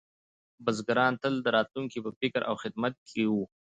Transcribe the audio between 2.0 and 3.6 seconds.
په فکر او خدمت کې وو.